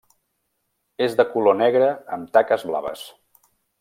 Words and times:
És 1.07 1.13
de 1.19 1.25
color 1.33 1.59
negre 1.59 1.91
amb 2.17 2.33
taques 2.39 2.65
blaves. 2.71 3.05